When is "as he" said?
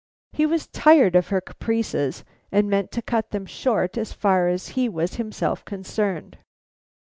4.47-4.89